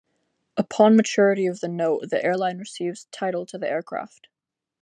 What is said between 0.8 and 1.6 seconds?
maturity of